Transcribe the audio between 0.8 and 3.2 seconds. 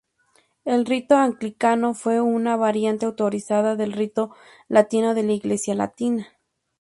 rito anglicano fue una variante